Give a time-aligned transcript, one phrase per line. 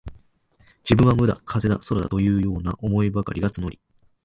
[0.83, 3.79] 自分は無だ、風だ、空だ、というような思いばかりが募り、